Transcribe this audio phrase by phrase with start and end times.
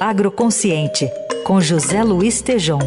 [0.00, 1.08] Agroconsciente,
[1.44, 2.78] com José Luiz Tejom.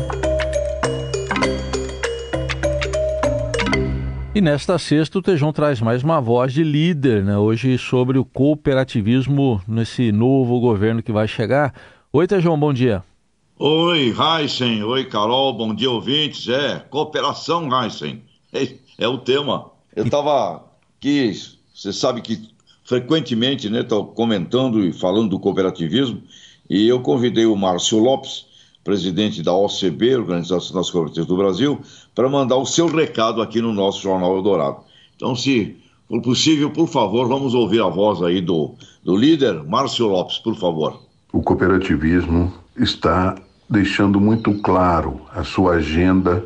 [4.34, 7.38] E nesta sexta o Tejão traz mais uma voz de líder, né?
[7.38, 11.74] Hoje sobre o cooperativismo nesse novo governo que vai chegar.
[12.14, 13.04] Oi, Tejão, bom dia.
[13.58, 14.84] Oi, Heisen.
[14.84, 15.54] Oi, Carol.
[15.54, 16.48] Bom dia, ouvintes.
[16.48, 18.22] É, cooperação, Heisen.
[18.54, 18.68] É,
[18.98, 19.72] é o tema.
[19.96, 20.64] Eu estava
[20.98, 21.34] aqui,
[21.74, 22.50] você sabe que
[22.90, 26.24] frequentemente, né, estou comentando e falando do cooperativismo,
[26.70, 28.46] e eu convidei o Márcio Lopes,
[28.84, 31.82] presidente da OCB, Organização das Cooperativas do Brasil,
[32.14, 34.78] para mandar o seu recado aqui no nosso Jornal Eldorado.
[35.16, 35.76] Então, se
[36.08, 40.56] for possível, por favor, vamos ouvir a voz aí do, do líder, Márcio Lopes, por
[40.56, 41.02] favor.
[41.34, 43.36] O cooperativismo está
[43.70, 46.46] deixando muito claro a sua agenda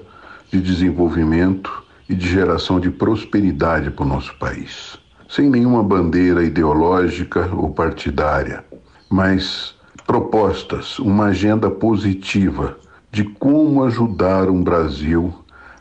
[0.51, 4.97] de desenvolvimento e de geração de prosperidade para o nosso país.
[5.29, 8.63] Sem nenhuma bandeira ideológica ou partidária,
[9.09, 9.72] mas
[10.05, 12.77] propostas, uma agenda positiva
[13.11, 15.33] de como ajudar um Brasil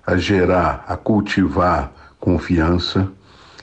[0.06, 3.08] a gerar, a cultivar confiança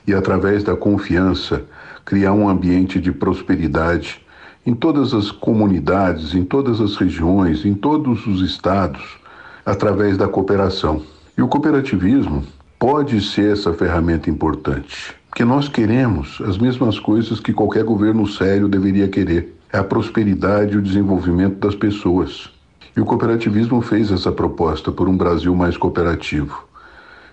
[0.06, 1.64] e, através da confiança,
[2.04, 4.24] criar um ambiente de prosperidade
[4.66, 9.18] em todas as comunidades, em todas as regiões, em todos os estados,
[9.64, 11.02] através da cooperação.
[11.36, 12.44] E o cooperativismo
[12.78, 18.68] pode ser essa ferramenta importante, porque nós queremos as mesmas coisas que qualquer governo sério
[18.68, 22.50] deveria querer é a prosperidade e o desenvolvimento das pessoas.
[22.96, 26.64] E o cooperativismo fez essa proposta por um Brasil mais cooperativo.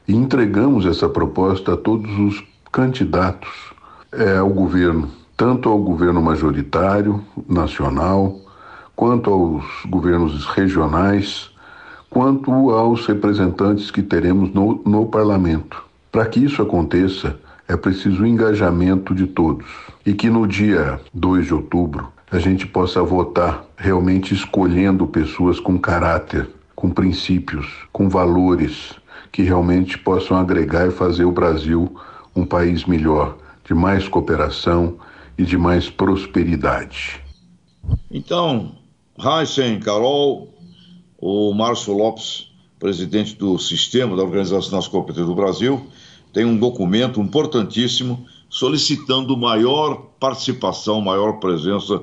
[0.08, 3.50] E entregamos essa proposta a todos os candidatos
[4.11, 8.39] é, ao governo, tanto ao governo majoritário, nacional,
[8.95, 11.50] quanto aos governos regionais,
[12.11, 15.84] quanto aos representantes que teremos no, no parlamento.
[16.11, 17.36] Para que isso aconteça,
[17.68, 19.66] é preciso o engajamento de todos.
[20.06, 25.78] E que no dia 2 de outubro a gente possa votar realmente escolhendo pessoas com
[25.78, 28.94] caráter, com princípios, com valores
[29.32, 31.95] que realmente possam agregar e fazer o Brasil
[32.36, 34.98] um país melhor, de mais cooperação
[35.38, 37.22] e de mais prosperidade.
[38.11, 38.76] Então,
[39.17, 40.54] Heisen, Carol,
[41.17, 45.88] o Márcio Lopes, presidente do Sistema da Organização das Cooperativas do Brasil,
[46.33, 52.02] tem um documento importantíssimo solicitando maior participação, maior presença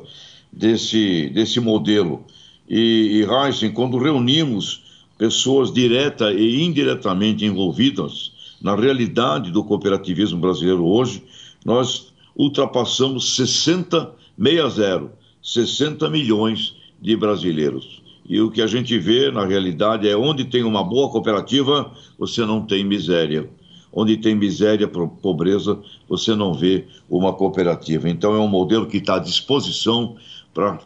[0.52, 2.24] desse, desse modelo.
[2.68, 4.82] E, e Heisen, quando reunimos
[5.18, 11.22] pessoas direta e indiretamente envolvidas na realidade do cooperativismo brasileiro hoje,
[11.64, 15.12] nós ultrapassamos 60, 60,
[15.42, 18.02] 60 milhões de brasileiros.
[18.26, 22.44] E o que a gente vê na realidade é onde tem uma boa cooperativa, você
[22.46, 23.48] não tem miséria
[23.94, 25.78] onde tem miséria, pobreza,
[26.08, 28.08] você não vê uma cooperativa.
[28.08, 30.16] Então é um modelo que está à disposição
[30.52, 30.80] para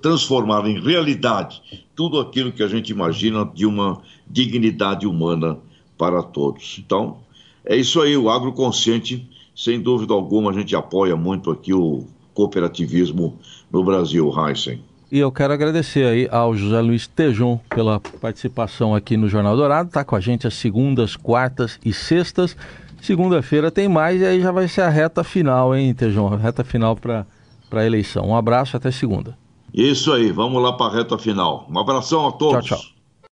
[0.00, 1.60] transformar em realidade
[1.94, 5.58] tudo aquilo que a gente imagina de uma dignidade humana
[5.98, 6.78] para todos.
[6.78, 7.18] Então,
[7.64, 13.38] é isso aí, o agroconsciente, sem dúvida alguma, a gente apoia muito aqui o cooperativismo
[13.70, 14.80] no Brasil, Heisen.
[15.12, 19.88] E eu quero agradecer aí ao José Luiz Tejon pela participação aqui no Jornal Dourado.
[19.88, 22.56] Está com a gente às segundas, quartas e sextas.
[22.98, 26.32] Segunda-feira tem mais e aí já vai ser a reta final, hein, Tejon?
[26.32, 27.26] A reta final para
[27.70, 28.26] a eleição.
[28.26, 29.36] Um abraço, até segunda.
[29.74, 31.66] Isso aí, vamos lá para a reta final.
[31.70, 32.64] Um abração a todos.
[32.64, 33.01] Tchau, tchau.